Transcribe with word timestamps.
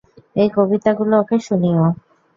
এই 0.35 0.49
কবিতাগুলো 0.55 1.13
ওকে 1.21 1.37
শুনিও। 1.39 1.83